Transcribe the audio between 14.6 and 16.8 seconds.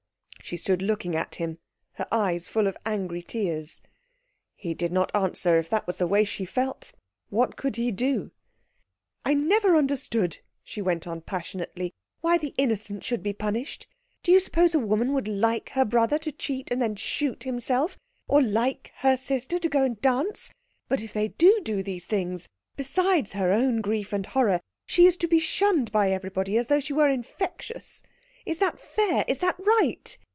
a woman would like her brother to cheat